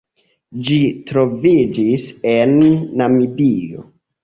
Ĝi 0.69 0.77
troviĝis 1.11 2.09
en 2.33 2.57
Namibio. 3.05 3.89